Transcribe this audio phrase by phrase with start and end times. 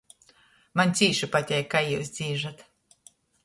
[0.81, 2.69] Maņ cīši pateik, kai jius dzīžat.